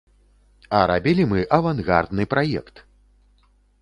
А 0.77 0.79
рабілі 0.91 1.27
мы 1.33 1.43
авангардны 1.57 2.23
праект! 2.35 2.83